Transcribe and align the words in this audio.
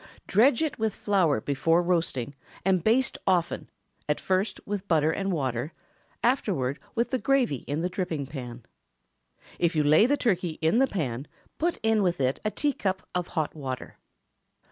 Dredge 0.25 0.63
it 0.63 0.79
with 0.79 0.95
flour 0.95 1.39
before 1.39 1.83
roasting, 1.83 2.33
and 2.65 2.83
baste 2.83 3.19
often; 3.27 3.69
at 4.09 4.19
first 4.19 4.59
with 4.65 4.87
butter 4.87 5.11
and 5.11 5.31
water, 5.31 5.73
afterward 6.23 6.79
with 6.95 7.11
the 7.11 7.19
gravy 7.19 7.57
in 7.67 7.81
the 7.81 7.87
dripping 7.89 8.25
pan. 8.25 8.65
If 9.59 9.75
you 9.75 9.83
lay 9.83 10.07
the 10.07 10.17
turkey 10.17 10.57
in 10.59 10.79
the 10.79 10.87
pan, 10.87 11.27
put 11.59 11.77
in 11.83 12.01
with 12.01 12.19
it 12.19 12.39
a 12.43 12.49
teacup 12.49 13.07
of 13.13 13.27
hot 13.37 13.53
water. 13.53 13.97